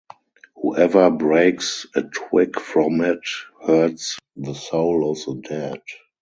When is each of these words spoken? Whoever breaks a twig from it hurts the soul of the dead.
Whoever 0.55 1.11
breaks 1.11 1.85
a 1.93 2.01
twig 2.01 2.59
from 2.59 3.01
it 3.01 3.19
hurts 3.63 4.17
the 4.35 4.55
soul 4.55 5.11
of 5.11 5.17
the 5.25 5.47
dead. 5.47 5.81